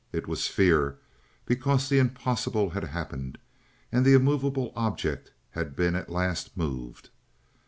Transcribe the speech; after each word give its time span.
It 0.11 0.27
was 0.27 0.47
fear 0.47 0.97
because 1.45 1.87
the 1.87 1.99
impossible 1.99 2.71
had 2.71 2.85
happened 2.85 3.37
and 3.91 4.03
the 4.03 4.15
immovable 4.15 4.73
object 4.75 5.31
had 5.51 5.75
been 5.75 5.93
at 5.95 6.09
last 6.09 6.57
moved. 6.57 7.11